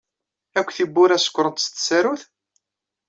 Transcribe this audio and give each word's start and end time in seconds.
Akk 0.59 0.69
tiwwura 0.75 1.17
sekṛent 1.19 1.63
s 1.65 1.67
tsarut? 1.67 2.23